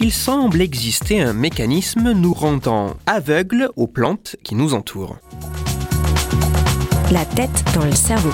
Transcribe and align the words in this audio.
il 0.00 0.12
semble 0.12 0.60
exister 0.60 1.20
un 1.20 1.32
mécanisme 1.32 2.12
nous 2.12 2.32
rendant 2.32 2.96
aveugles 3.06 3.70
aux 3.74 3.88
plantes 3.88 4.36
qui 4.44 4.54
nous 4.54 4.74
entourent. 4.74 5.18
La 7.10 7.24
tête 7.24 7.64
dans 7.74 7.84
le 7.84 7.92
cerveau. 7.92 8.30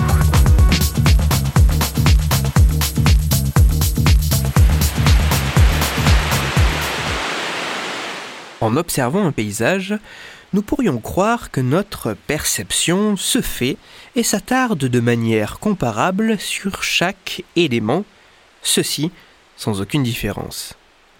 En 8.61 8.77
observant 8.77 9.25
un 9.25 9.31
paysage, 9.31 9.95
nous 10.53 10.61
pourrions 10.61 10.99
croire 10.99 11.49
que 11.49 11.61
notre 11.61 12.13
perception 12.13 13.17
se 13.17 13.41
fait 13.41 13.77
et 14.15 14.23
s'attarde 14.23 14.85
de 14.85 14.99
manière 14.99 15.59
comparable 15.59 16.37
sur 16.39 16.83
chaque 16.83 17.43
élément, 17.55 18.05
ceci 18.61 19.11
sans 19.57 19.81
aucune 19.81 20.03
différence. 20.03 20.75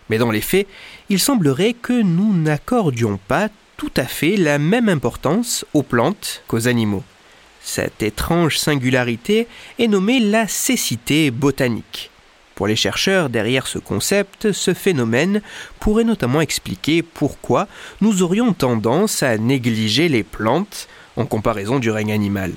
Mais 0.10 0.18
dans 0.18 0.32
les 0.32 0.42
faits, 0.42 0.68
il 1.10 1.20
semblerait 1.20 1.74
que 1.74 2.02
nous 2.02 2.34
n'accordions 2.34 3.20
pas 3.28 3.50
tout 3.78 3.92
à 3.98 4.06
fait 4.06 4.38
la 4.38 4.58
même 4.58 4.90
importance 4.90 5.66
aux 5.74 5.84
plantes 5.84 6.44
qu'aux 6.48 6.68
animaux. 6.68 7.04
Cette 7.62 8.04
étrange 8.04 8.58
singularité 8.60 9.48
est 9.80 9.88
nommée 9.88 10.20
la 10.20 10.48
cécité 10.48 11.32
botanique. 11.32 12.12
Pour 12.54 12.68
les 12.68 12.76
chercheurs 12.76 13.30
derrière 13.30 13.68
ce 13.68 13.80
concept, 13.80 14.54
ce 14.54 14.74
phénomène 14.74 15.42
pourrait 15.80 16.06
notamment 16.06 16.40
expliquer 16.40 17.02
pourquoi 17.02 17.68
nous 18.00 18.22
aurions 18.22 18.54
tendance 18.54 19.24
à 19.24 19.38
négliger 19.38 20.08
les 20.08 20.24
plantes 20.24 20.88
en 21.18 21.26
comparaison 21.26 21.80
du 21.80 21.92
règne 21.92 22.14
animal. 22.14 22.54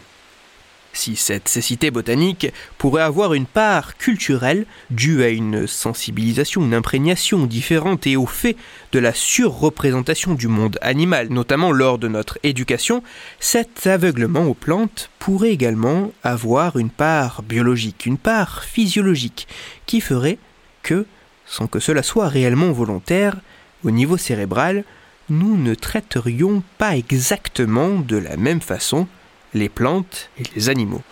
Si 0.99 1.15
cette 1.15 1.47
cécité 1.47 1.93
botanique 1.93 2.53
pourrait 2.77 3.05
avoir 3.05 3.33
une 3.33 3.47
part 3.47 3.97
culturelle 3.99 4.67
due 4.91 5.23
à 5.23 5.29
une 5.29 5.69
sensibilisation, 5.69 6.61
une 6.65 6.75
imprégnation 6.75 7.47
différente 7.47 8.09
et 8.09 8.17
au 8.17 8.27
fait 8.27 8.57
de 8.91 8.99
la 8.99 9.15
surreprésentation 9.15 10.35
du 10.35 10.49
monde 10.49 10.77
animal, 10.83 11.29
notamment 11.29 11.71
lors 11.71 11.99
de 11.99 12.09
notre 12.09 12.41
éducation, 12.43 13.05
cet 13.39 13.87
aveuglement 13.87 14.43
aux 14.47 14.55
plantes 14.55 15.09
pourrait 15.21 15.53
également 15.53 16.11
avoir 16.25 16.77
une 16.79 16.91
part 16.91 17.45
biologique, 17.45 18.05
une 18.05 18.19
part 18.19 18.65
physiologique, 18.65 19.47
qui 19.87 20.01
ferait 20.01 20.39
que, 20.83 21.07
sans 21.47 21.69
que 21.69 21.79
cela 21.79 22.03
soit 22.03 22.27
réellement 22.27 22.73
volontaire, 22.73 23.37
au 23.85 23.93
niveau 23.93 24.17
cérébral, 24.17 24.83
nous 25.31 25.57
ne 25.57 25.77
traiterions 25.77 26.65
pas 26.77 26.97
exactement 26.97 28.01
de 28.01 28.17
la 28.17 28.37
même 28.37 28.61
façon 28.61 29.07
les 29.55 29.69
plantes 29.69 30.31
et 30.39 30.45
les 30.55 30.69
animaux. 30.69 31.03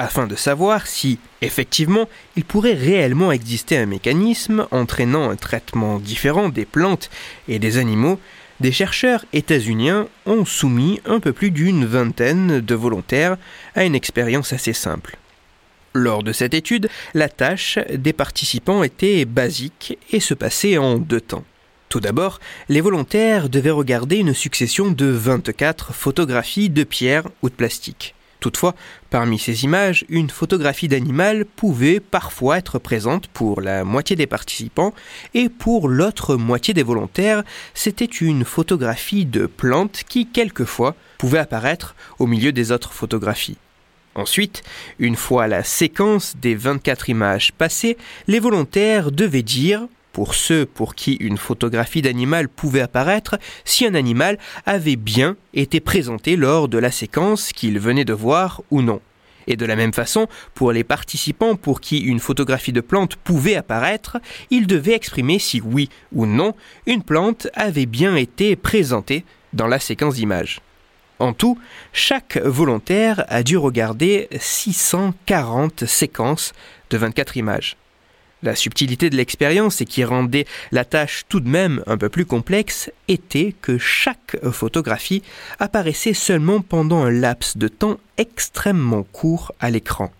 afin 0.00 0.26
de 0.26 0.34
savoir 0.34 0.86
si, 0.86 1.18
effectivement, 1.42 2.08
il 2.34 2.46
pourrait 2.46 2.72
réellement 2.72 3.32
exister 3.32 3.76
un 3.76 3.84
mécanisme 3.84 4.66
entraînant 4.70 5.28
un 5.28 5.36
traitement 5.36 5.98
différent 5.98 6.48
des 6.48 6.64
plantes 6.64 7.10
et 7.48 7.58
des 7.58 7.76
animaux, 7.76 8.18
des 8.60 8.72
chercheurs 8.72 9.26
états-uniens 9.34 10.08
ont 10.24 10.46
soumis 10.46 11.02
un 11.04 11.20
peu 11.20 11.34
plus 11.34 11.50
d'une 11.50 11.84
vingtaine 11.84 12.60
de 12.60 12.74
volontaires 12.74 13.36
à 13.74 13.84
une 13.84 13.94
expérience 13.94 14.54
assez 14.54 14.72
simple. 14.72 15.18
Lors 15.92 16.22
de 16.22 16.32
cette 16.32 16.54
étude, 16.54 16.88
la 17.14 17.28
tâche 17.28 17.78
des 17.92 18.12
participants 18.12 18.84
était 18.84 19.24
basique 19.24 19.98
et 20.12 20.20
se 20.20 20.34
passait 20.34 20.78
en 20.78 20.98
deux 20.98 21.20
temps. 21.20 21.44
Tout 21.88 21.98
d'abord, 21.98 22.38
les 22.68 22.80
volontaires 22.80 23.48
devaient 23.48 23.70
regarder 23.70 24.18
une 24.18 24.32
succession 24.32 24.92
de 24.92 25.06
24 25.06 25.92
photographies 25.92 26.70
de 26.70 26.84
pierre 26.84 27.24
ou 27.42 27.50
de 27.50 27.54
plastique. 27.54 28.14
Toutefois, 28.38 28.76
parmi 29.10 29.38
ces 29.38 29.64
images, 29.64 30.04
une 30.08 30.30
photographie 30.30 30.86
d'animal 30.86 31.44
pouvait 31.44 31.98
parfois 31.98 32.58
être 32.58 32.78
présente 32.78 33.26
pour 33.26 33.60
la 33.60 33.82
moitié 33.82 34.14
des 34.14 34.28
participants 34.28 34.94
et 35.34 35.48
pour 35.48 35.88
l'autre 35.88 36.36
moitié 36.36 36.72
des 36.72 36.84
volontaires, 36.84 37.42
c'était 37.74 38.04
une 38.04 38.44
photographie 38.44 39.26
de 39.26 39.46
plante 39.46 40.04
qui 40.08 40.26
quelquefois 40.26 40.94
pouvait 41.18 41.38
apparaître 41.38 41.96
au 42.20 42.28
milieu 42.28 42.52
des 42.52 42.70
autres 42.70 42.92
photographies. 42.92 43.58
Ensuite, 44.14 44.62
une 44.98 45.16
fois 45.16 45.46
la 45.46 45.62
séquence 45.62 46.36
des 46.36 46.54
24 46.54 47.08
images 47.08 47.52
passée, 47.52 47.96
les 48.26 48.40
volontaires 48.40 49.12
devaient 49.12 49.42
dire, 49.42 49.86
pour 50.12 50.34
ceux 50.34 50.66
pour 50.66 50.96
qui 50.96 51.14
une 51.14 51.38
photographie 51.38 52.02
d'animal 52.02 52.48
pouvait 52.48 52.80
apparaître, 52.80 53.38
si 53.64 53.86
un 53.86 53.94
animal 53.94 54.38
avait 54.66 54.96
bien 54.96 55.36
été 55.54 55.78
présenté 55.78 56.34
lors 56.36 56.68
de 56.68 56.78
la 56.78 56.90
séquence 56.90 57.52
qu'ils 57.52 57.78
venaient 57.78 58.04
de 58.04 58.12
voir 58.12 58.62
ou 58.70 58.82
non. 58.82 59.00
Et 59.46 59.56
de 59.56 59.64
la 59.64 59.76
même 59.76 59.92
façon, 59.92 60.26
pour 60.54 60.72
les 60.72 60.84
participants 60.84 61.56
pour 61.56 61.80
qui 61.80 61.98
une 61.98 62.20
photographie 62.20 62.72
de 62.72 62.80
plante 62.80 63.16
pouvait 63.16 63.56
apparaître, 63.56 64.18
ils 64.50 64.66
devaient 64.66 64.94
exprimer 64.94 65.38
si 65.38 65.60
oui 65.60 65.88
ou 66.12 66.26
non 66.26 66.54
une 66.86 67.02
plante 67.02 67.46
avait 67.54 67.86
bien 67.86 68.16
été 68.16 68.56
présentée 68.56 69.24
dans 69.52 69.66
la 69.66 69.78
séquence 69.78 70.16
d'images. 70.16 70.60
En 71.20 71.34
tout, 71.34 71.58
chaque 71.92 72.38
volontaire 72.38 73.24
a 73.28 73.42
dû 73.42 73.58
regarder 73.58 74.28
640 74.40 75.84
séquences 75.84 76.54
de 76.88 76.96
24 76.96 77.36
images. 77.36 77.76
La 78.42 78.56
subtilité 78.56 79.10
de 79.10 79.16
l'expérience 79.16 79.82
et 79.82 79.84
qui 79.84 80.02
rendait 80.02 80.46
la 80.72 80.86
tâche 80.86 81.24
tout 81.28 81.40
de 81.40 81.48
même 81.48 81.82
un 81.86 81.98
peu 81.98 82.08
plus 82.08 82.24
complexe 82.24 82.90
était 83.06 83.54
que 83.60 83.76
chaque 83.76 84.38
photographie 84.50 85.22
apparaissait 85.58 86.14
seulement 86.14 86.62
pendant 86.62 87.04
un 87.04 87.10
laps 87.10 87.58
de 87.58 87.68
temps 87.68 87.98
extrêmement 88.16 89.02
court 89.02 89.52
à 89.60 89.68
l'écran. 89.68 90.10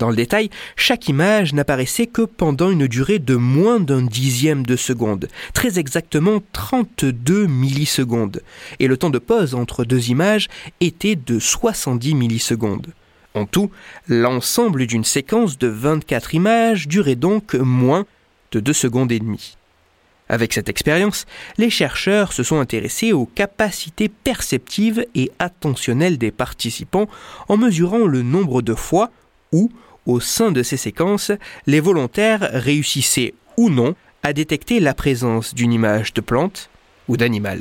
Dans 0.00 0.08
le 0.08 0.16
détail, 0.16 0.48
chaque 0.76 1.10
image 1.10 1.52
n'apparaissait 1.52 2.06
que 2.06 2.22
pendant 2.22 2.70
une 2.70 2.86
durée 2.86 3.18
de 3.18 3.36
moins 3.36 3.80
d'un 3.80 4.00
dixième 4.00 4.64
de 4.64 4.74
seconde, 4.74 5.28
très 5.52 5.78
exactement 5.78 6.42
32 6.54 7.46
millisecondes, 7.46 8.40
et 8.78 8.86
le 8.86 8.96
temps 8.96 9.10
de 9.10 9.18
pause 9.18 9.54
entre 9.54 9.84
deux 9.84 10.08
images 10.08 10.48
était 10.80 11.16
de 11.16 11.38
70 11.38 12.14
millisecondes. 12.14 12.94
En 13.34 13.44
tout, 13.44 13.70
l'ensemble 14.08 14.86
d'une 14.86 15.04
séquence 15.04 15.58
de 15.58 15.66
24 15.66 16.34
images 16.34 16.88
durait 16.88 17.14
donc 17.14 17.52
moins 17.52 18.06
de 18.52 18.60
2 18.60 18.72
secondes 18.72 19.12
et 19.12 19.18
demie. 19.18 19.58
Avec 20.30 20.54
cette 20.54 20.70
expérience, 20.70 21.26
les 21.58 21.68
chercheurs 21.68 22.32
se 22.32 22.42
sont 22.42 22.58
intéressés 22.58 23.12
aux 23.12 23.26
capacités 23.26 24.08
perceptives 24.08 25.04
et 25.14 25.30
attentionnelles 25.38 26.16
des 26.16 26.30
participants 26.30 27.06
en 27.48 27.58
mesurant 27.58 28.06
le 28.06 28.22
nombre 28.22 28.62
de 28.62 28.74
fois 28.74 29.10
où 29.52 29.70
au 30.06 30.20
sein 30.20 30.52
de 30.52 30.62
ces 30.62 30.76
séquences, 30.76 31.32
les 31.66 31.80
volontaires 31.80 32.48
réussissaient 32.52 33.34
ou 33.56 33.70
non 33.70 33.94
à 34.22 34.32
détecter 34.32 34.80
la 34.80 34.94
présence 34.94 35.54
d'une 35.54 35.72
image 35.72 36.14
de 36.14 36.20
plante 36.20 36.70
ou 37.08 37.16
d'animal. 37.16 37.60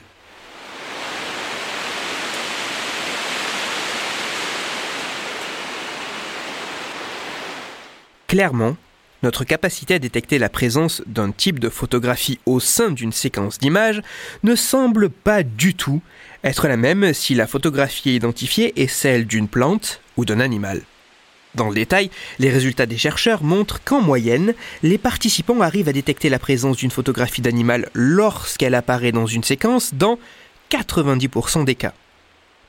Clairement, 8.28 8.78
notre 9.24 9.44
capacité 9.44 9.96
à 9.96 10.00
détecter 10.00 10.38
la 10.38 10.50
présence 10.50 11.02
d'un 11.08 11.32
type 11.32 11.60
de 11.60 11.68
photographie 11.68 12.40
au 12.46 12.60
sein 12.60 12.92
d'une 12.92 13.12
séquence 13.12 13.58
d'images 13.58 14.02
ne 14.44 14.56
semble 14.56 15.10
pas 15.10 15.44
du 15.44 15.74
tout 15.74 16.02
être 16.44 16.68
la 16.68 16.78
même 16.78 17.14
si 17.14 17.34
la 17.34 17.48
photographie 17.48 18.16
identifiée 18.16 18.80
est 18.82 18.88
celle 18.88 19.26
d'une 19.26 19.48
plante 19.48 20.02
ou 20.16 20.26
d'un 20.26 20.40
animal. 20.40 20.84
Dans 21.60 21.68
le 21.68 21.76
détail, 21.76 22.10
les 22.40 22.50
résultats 22.50 22.86
des 22.86 22.98
chercheurs 22.98 23.44
montrent 23.44 23.84
qu'en 23.84 24.00
moyenne, 24.00 24.54
les 24.82 24.98
participants 24.98 25.60
arrivent 25.60 25.90
à 25.90 25.94
détecter 25.94 26.30
la 26.30 26.40
présence 26.40 26.78
d'une 26.78 26.90
photographie 26.90 27.42
d'animal 27.42 27.90
lorsqu'elle 27.94 28.76
apparaît 28.76 29.12
dans 29.12 29.26
une 29.26 29.44
séquence 29.44 29.94
dans 29.94 30.18
90% 30.72 31.66
des 31.66 31.76
cas. 31.76 31.92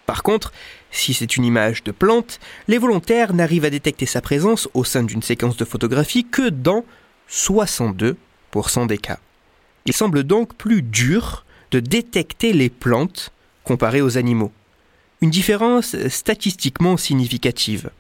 Par 0.07 0.25
contre, 0.25 0.53
si 0.91 1.15
c'est 1.15 1.37
une 1.37 1.45
image 1.45 1.85
de 1.85 1.93
plante, 1.93 2.41
les 2.67 2.79
volontaires 2.79 3.33
n'arrivent 3.33 3.65
à 3.65 3.71
détecter 3.71 4.07
sa 4.07 4.21
présence 4.21 4.69
au 4.75 4.83
sein 4.83 5.05
d'une 5.05 5.23
séquence 5.23 5.57
de 5.57 5.65
photographie 5.65 6.27
que 6.29 6.49
dans 6.49 6.85
62% 7.31 8.17
des 8.89 8.99
cas. 8.99 9.21
Il 9.87 9.93
semble 9.93 10.25
donc 10.25 10.57
plus 10.57 10.83
dur 10.83 11.45
de 11.71 11.79
détecter 11.79 12.53
les 12.53 12.71
plantes 12.71 13.31
comparé 13.63 14.03
aux 14.03 14.19
animaux. 14.19 14.51
Une 15.21 15.31
différence 15.31 15.95
statistiquement 16.09 16.97
significative. 16.97 17.93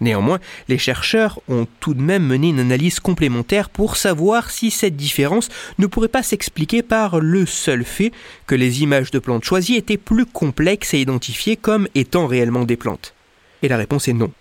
Néanmoins, 0.00 0.40
les 0.68 0.78
chercheurs 0.78 1.40
ont 1.48 1.66
tout 1.80 1.94
de 1.94 2.02
même 2.02 2.26
mené 2.26 2.48
une 2.48 2.58
analyse 2.58 3.00
complémentaire 3.00 3.70
pour 3.70 3.96
savoir 3.96 4.50
si 4.50 4.70
cette 4.70 4.96
différence 4.96 5.48
ne 5.78 5.86
pourrait 5.86 6.08
pas 6.08 6.22
s'expliquer 6.22 6.82
par 6.82 7.20
le 7.20 7.46
seul 7.46 7.84
fait 7.84 8.12
que 8.46 8.54
les 8.54 8.82
images 8.82 9.12
de 9.12 9.18
plantes 9.18 9.44
choisies 9.44 9.76
étaient 9.76 9.96
plus 9.96 10.26
complexes 10.26 10.94
à 10.94 10.98
identifier 10.98 11.56
comme 11.56 11.88
étant 11.94 12.26
réellement 12.26 12.64
des 12.64 12.76
plantes. 12.76 13.14
Et 13.62 13.68
la 13.68 13.76
réponse 13.76 14.08
est 14.08 14.12
non. 14.12 14.32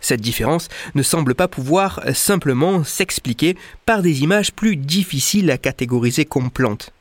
Cette 0.00 0.20
différence 0.20 0.68
ne 0.94 1.02
semble 1.02 1.34
pas 1.34 1.48
pouvoir 1.48 2.02
simplement 2.14 2.84
s'expliquer 2.84 3.56
par 3.86 4.02
des 4.02 4.22
images 4.22 4.52
plus 4.52 4.76
difficiles 4.76 5.50
à 5.50 5.58
catégoriser 5.58 6.24
comme 6.24 6.50
plantes. 6.50 6.92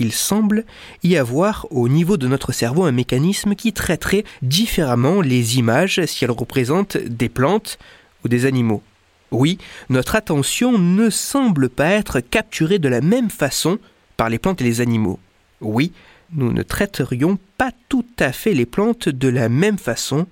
Il 0.00 0.12
semble 0.12 0.64
y 1.04 1.16
avoir 1.16 1.68
au 1.70 1.88
niveau 1.88 2.16
de 2.16 2.26
notre 2.26 2.50
cerveau 2.50 2.82
un 2.82 2.92
mécanisme 2.92 3.54
qui 3.54 3.72
traiterait 3.72 4.24
différemment 4.42 5.20
les 5.20 5.58
images 5.58 6.04
si 6.06 6.24
elles 6.24 6.30
représentent 6.32 6.96
des 6.96 7.28
plantes 7.28 7.78
ou 8.24 8.28
des 8.28 8.46
animaux. 8.46 8.82
Oui, 9.30 9.58
notre 9.88 10.16
attention 10.16 10.76
ne 10.76 11.08
semble 11.08 11.68
pas 11.68 11.90
être 11.90 12.18
capturée 12.18 12.80
de 12.80 12.88
la 12.88 13.00
même 13.00 13.30
façon 13.30 13.78
par 14.16 14.28
les 14.28 14.40
plantes 14.40 14.60
et 14.60 14.64
les 14.64 14.80
animaux. 14.80 15.20
Oui, 15.60 15.92
nous 16.32 16.52
ne 16.52 16.64
traiterions 16.64 17.38
pas 17.56 17.70
tout 17.88 18.06
à 18.18 18.32
fait 18.32 18.54
les 18.54 18.66
plantes 18.66 19.08
de 19.08 19.28
la 19.28 19.48
même 19.48 19.78
façon 19.78 20.26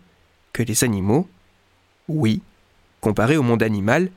que 0.52 0.64
les 0.64 0.82
animaux 0.82 1.28
oui, 2.08 2.40
comparé 3.00 3.36
au 3.36 3.42
monde 3.42 3.62
animal, 3.62 4.10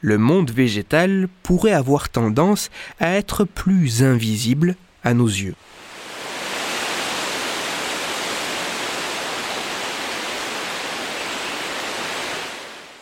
le 0.00 0.18
monde 0.18 0.50
végétal 0.50 1.28
pourrait 1.42 1.72
avoir 1.72 2.08
tendance 2.08 2.70
à 3.00 3.12
être 3.12 3.44
plus 3.44 4.02
invisible 4.02 4.76
nos 5.14 5.26
yeux. 5.26 5.54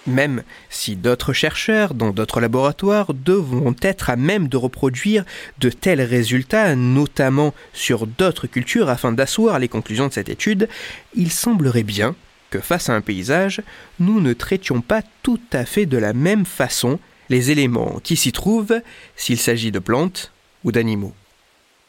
Même 0.07 0.43
si 0.69 0.97
d'autres 0.97 1.33
chercheurs 1.33 1.95
dans 1.95 2.11
d'autres 2.11 2.41
laboratoires 2.41 3.15
devront 3.15 3.75
être 3.81 4.11
à 4.11 4.17
même 4.17 4.49
de 4.49 4.59
reproduire 4.59 5.25
de 5.59 5.71
tels 5.71 6.03
résultats, 6.03 6.77
notamment 6.77 7.55
sur 7.73 8.07
d'autres 8.07 8.47
cultures 8.47 8.91
afin 8.91 9.13
d'asseoir 9.13 9.59
les 9.59 9.69
conclusions 9.69 10.09
de 10.09 10.13
cette 10.13 10.29
étude, 10.29 10.69
il 11.15 11.33
semblerait 11.33 11.85
bien 11.85 12.15
face 12.61 12.89
à 12.89 12.95
un 12.95 13.01
paysage, 13.01 13.63
nous 14.01 14.21
ne 14.21 14.33
traitions 14.33 14.81
pas 14.81 15.03
tout 15.23 15.41
à 15.53 15.65
fait 15.65 15.87
de 15.87 15.99
la 15.99 16.13
même 16.13 16.45
façon 16.45 16.99
les 17.31 17.51
éléments 17.51 18.01
qui 18.03 18.17
s'y 18.17 18.33
trouvent 18.33 18.81
s'il 19.17 19.39
s'agit 19.39 19.73
de 19.73 19.79
plantes 19.79 20.33
ou 20.63 20.73
d'animaux. 20.73 21.15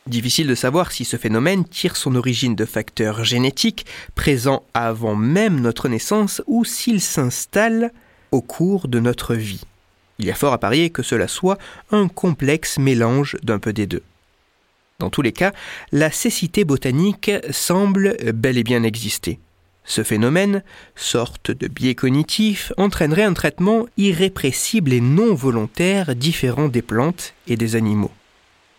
Difficile 0.08 0.46
de 0.46 0.54
savoir 0.54 0.92
si 0.92 1.04
ce 1.04 1.18
phénomène 1.18 1.66
tire 1.66 1.98
son 1.98 2.14
origine 2.14 2.54
de 2.54 2.66
facteurs 2.66 3.24
génétiques 3.24 3.88
présents 4.14 4.64
avant 4.76 5.16
même 5.16 5.60
notre 5.60 5.90
naissance 5.90 6.44
ou 6.46 6.64
s'il 6.64 7.02
s'installe 7.02 7.92
au 8.32 8.42
cours 8.42 8.88
de 8.88 9.00
notre 9.00 9.34
vie. 9.34 9.64
Il 10.20 10.26
y 10.26 10.32
a 10.32 10.36
fort 10.36 10.54
à 10.54 10.60
parier 10.60 10.92
que 10.92 11.02
cela 11.02 11.28
soit 11.28 11.58
un 11.90 12.08
complexe 12.08 12.78
mélange 12.78 13.36
d'un 13.42 13.58
peu 13.58 13.74
des 13.74 13.88
deux. 13.88 14.04
Dans 15.00 15.10
tous 15.10 15.24
les 15.24 15.32
cas, 15.32 15.54
la 15.92 16.12
cécité 16.12 16.66
botanique 16.66 17.32
semble 17.50 18.16
bel 18.32 18.60
et 18.60 18.64
bien 18.64 18.84
exister. 18.84 19.40
Ce 19.86 20.04
phénomène, 20.04 20.62
sorte 20.96 21.50
de 21.50 21.68
biais 21.68 21.96
cognitif, 21.96 22.72
entraînerait 22.78 23.24
un 23.24 23.34
traitement 23.34 23.88
irrépressible 23.98 24.94
et 24.94 25.02
non 25.02 25.34
volontaire 25.34 26.16
différent 26.16 26.68
des 26.68 26.84
plantes 26.84 27.34
et 27.48 27.58
des 27.58 27.76
animaux. 27.76 28.12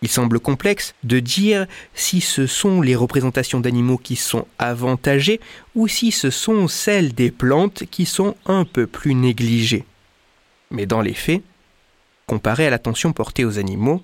Il 0.01 0.09
semble 0.09 0.39
complexe 0.39 0.93
de 1.03 1.19
dire 1.19 1.65
si 1.95 2.21
ce 2.21 2.45
sont 2.45 2.81
les 2.81 2.95
représentations 2.95 3.59
d'animaux 3.59 3.97
qui 3.97 4.15
sont 4.15 4.45
avantagées 4.59 5.39
ou 5.73 5.87
si 5.87 6.11
ce 6.11 6.29
sont 6.29 6.67
celles 6.67 7.13
des 7.13 7.31
plantes 7.31 7.83
qui 7.89 8.05
sont 8.05 8.35
un 8.45 8.63
peu 8.63 8.85
plus 8.85 9.15
négligées. 9.15 9.85
Mais 10.69 10.85
dans 10.85 11.01
les 11.01 11.15
faits, 11.15 11.41
comparé 12.27 12.67
à 12.67 12.69
l'attention 12.69 13.11
portée 13.11 13.45
aux 13.45 13.57
animaux, 13.57 14.03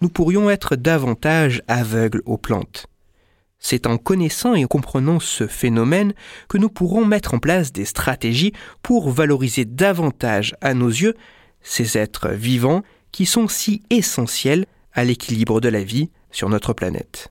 nous 0.00 0.08
pourrions 0.08 0.48
être 0.48 0.76
davantage 0.76 1.62
aveugles 1.68 2.22
aux 2.24 2.38
plantes. 2.38 2.86
C'est 3.58 3.86
en 3.86 3.98
connaissant 3.98 4.54
et 4.54 4.64
en 4.64 4.68
comprenant 4.68 5.18
ce 5.18 5.46
phénomène 5.46 6.14
que 6.48 6.58
nous 6.58 6.68
pourrons 6.68 7.04
mettre 7.04 7.34
en 7.34 7.38
place 7.38 7.72
des 7.72 7.84
stratégies 7.84 8.52
pour 8.82 9.10
valoriser 9.10 9.64
davantage 9.64 10.54
à 10.60 10.74
nos 10.74 10.88
yeux 10.88 11.14
ces 11.60 11.98
êtres 11.98 12.28
vivants 12.30 12.82
qui 13.10 13.26
sont 13.26 13.48
si 13.48 13.82
essentiels 13.90 14.66
à 14.92 15.04
l'équilibre 15.04 15.60
de 15.60 15.68
la 15.68 15.82
vie 15.82 16.10
sur 16.30 16.48
notre 16.48 16.72
planète. 16.72 17.28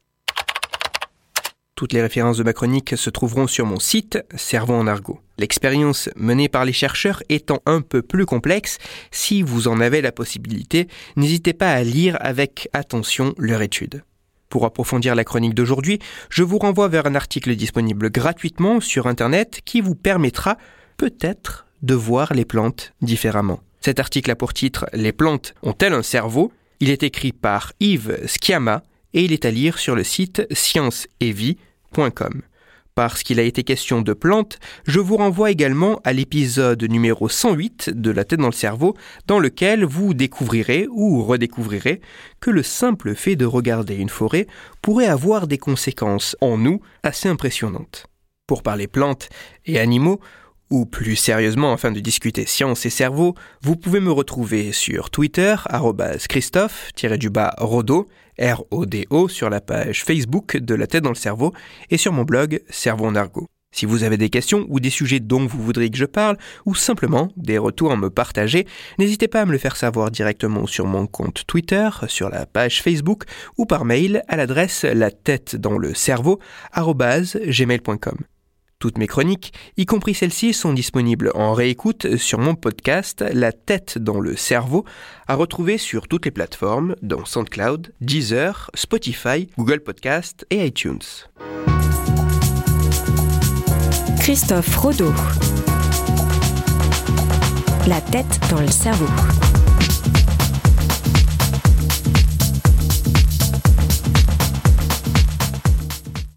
Toutes 1.77 1.94
les 1.94 2.01
références 2.01 2.38
de 2.38 2.44
ma 2.44 2.54
chronique 2.54 2.98
se 2.98 3.12
trouveront 3.12 3.45
sur 3.45 3.68
mon 3.68 3.80
site 3.80 4.18
Cerveau 4.36 4.74
en 4.74 4.88
argot. 4.88 5.19
L'expérience 5.38 6.09
menée 6.15 6.50
par 6.50 6.65
les 6.65 6.74
chercheurs 6.74 7.21
étant 7.30 7.59
un 7.68 7.81
peu 7.81 8.01
plus 8.01 8.25
complexe, 8.25 8.80
si 9.12 9.44
vous 9.44 9.68
en 9.68 9.80
avez 9.80 10.01
la 10.01 10.12
possibilité, 10.12 10.88
n'hésitez 11.18 11.54
pas 11.54 11.71
à 11.71 11.83
lire 11.83 12.18
avec 12.19 12.68
attention 12.74 13.36
leur 13.38 13.62
étude. 13.62 14.04
Pour 14.50 14.65
approfondir 14.65 15.13
la 15.13 15.24
chronique 15.24 15.54
d'aujourd'hui, 15.54 16.00
je 16.30 16.42
vous 16.42 16.57
renvoie 16.57 16.88
vers 16.88 17.06
un 17.06 17.13
article 17.13 17.56
disponible 17.56 18.09
gratuitement 18.09 18.80
sur 18.80 19.06
Internet 19.06 19.62
qui 19.63 19.80
vous 19.81 19.94
permettra 19.94 20.57
peut-être 20.98 21.68
de 21.83 21.94
voir 21.94 22.33
les 22.33 22.45
plantes 22.45 22.94
différemment. 23.01 23.59
Cet 23.81 24.00
article 24.00 24.31
a 24.31 24.36
pour 24.36 24.54
titre 24.54 24.88
Les 24.94 25.12
plantes 25.12 25.54
ont-elles 25.62 25.94
un 25.94 26.01
cerveau? 26.01 26.51
Il 26.79 26.89
est 26.89 27.03
écrit 27.03 27.31
par 27.31 27.74
Yves 27.79 28.19
Schiama 28.27 28.83
et 29.13 29.24
il 29.24 29.33
est 29.33 29.45
à 29.45 29.51
lire 29.51 29.79
sur 29.79 29.95
le 29.95 30.03
site 30.03 30.45
scienceevie.com 30.51 32.41
parce 32.97 33.21
qu'il 33.21 33.39
a 33.39 33.44
été 33.44 33.63
question 33.63 34.01
de 34.01 34.12
plantes, 34.12 34.57
je 34.88 35.00
vous 35.00 35.18
renvoie 35.18 35.51
également 35.51 36.01
à 36.03 36.13
l'épisode 36.13 36.83
numéro 36.83 37.29
108 37.29 37.91
de 37.91 38.09
La 38.09 38.25
tête 38.25 38.39
dans 38.39 38.47
le 38.47 38.51
cerveau, 38.51 38.95
dans 39.27 39.38
lequel 39.38 39.85
vous 39.85 40.15
découvrirez 40.15 40.88
ou 40.89 41.24
redécouvrirez 41.24 42.01
que 42.39 42.50
le 42.50 42.63
simple 42.63 43.13
fait 43.13 43.35
de 43.35 43.45
regarder 43.45 43.97
une 43.97 44.09
forêt 44.09 44.47
pourrait 44.81 45.06
avoir 45.06 45.45
des 45.45 45.59
conséquences 45.59 46.35
en 46.41 46.57
nous 46.57 46.81
assez 47.03 47.30
impressionnantes. 47.30 48.07
Pour 48.47 48.63
parler 48.63 48.88
plantes 48.88 49.30
et 49.68 49.77
animaux, 49.77 50.19
ou 50.69 50.85
plus 50.85 51.15
sérieusement 51.15 51.73
afin 51.73 51.91
de 51.91 51.99
discuter 51.99 52.45
science 52.45 52.85
et 52.85 52.89
cerveau, 52.89 53.35
vous 53.61 53.75
pouvez 53.75 53.99
me 53.99 54.11
retrouver 54.11 54.71
sur 54.71 55.09
Twitter, 55.09 55.55
Christophe-Rodo, 56.29 58.07
R-O-D-O 58.39 59.27
sur 59.27 59.49
la 59.49 59.61
page 59.61 60.03
Facebook 60.03 60.57
de 60.57 60.75
La 60.75 60.87
tête 60.87 61.03
dans 61.03 61.09
le 61.09 61.15
cerveau 61.15 61.53
et 61.89 61.97
sur 61.97 62.13
mon 62.13 62.23
blog 62.23 62.61
Cerveau 62.69 63.05
en 63.05 63.15
argot. 63.15 63.47
Si 63.71 63.85
vous 63.85 64.03
avez 64.03 64.17
des 64.17 64.29
questions 64.29 64.65
ou 64.69 64.79
des 64.79 64.89
sujets 64.89 65.19
dont 65.19 65.45
vous 65.45 65.61
voudriez 65.61 65.89
que 65.89 65.97
je 65.97 66.06
parle, 66.06 66.37
ou 66.65 66.73
simplement 66.73 67.30
des 67.35 67.57
retours 67.57 67.92
à 67.92 67.97
me 67.97 68.09
partager, 68.09 68.65
n'hésitez 68.97 69.27
pas 69.27 69.42
à 69.42 69.45
me 69.45 69.51
le 69.51 69.57
faire 69.57 69.75
savoir 69.75 70.09
directement 70.09 70.65
sur 70.68 70.85
mon 70.85 71.06
compte 71.06 71.44
Twitter, 71.47 71.89
sur 72.07 72.30
la 72.30 72.45
page 72.45 72.81
Facebook 72.81 73.25
ou 73.57 73.65
par 73.65 73.85
mail 73.85 74.23
à 74.27 74.37
l'adresse 74.37 74.83
la 74.83 75.11
tête 75.11 75.56
dans 75.56 75.77
le 75.77 75.94
cerveau 75.94 76.39
gmail.com. 76.75 78.18
Toutes 78.79 78.99
mes 78.99 79.07
chroniques, 79.07 79.53
y 79.75 79.87
compris 79.87 80.13
celles-ci, 80.13 80.53
sont 80.53 80.71
disponibles 80.71 81.31
en 81.33 81.53
réécoute 81.53 82.17
sur 82.17 82.37
mon 82.37 82.53
podcast 82.53 83.25
La 83.33 83.51
tête 83.51 83.97
dans 83.97 84.19
le 84.19 84.35
cerveau, 84.35 84.85
à 85.27 85.33
retrouver 85.33 85.79
sur 85.79 86.07
toutes 86.07 86.25
les 86.25 86.31
plateformes, 86.31 86.95
dont 87.01 87.25
SoundCloud, 87.25 87.91
Deezer, 88.01 88.69
Spotify, 88.75 89.49
Google 89.57 89.79
Podcast 89.79 90.45
et 90.51 90.63
iTunes. 90.63 90.99
Christophe 94.19 94.75
Rodeau. 94.75 95.13
La 97.87 97.99
tête 98.01 98.39
dans 98.51 98.61
le 98.61 98.67
cerveau. 98.67 99.07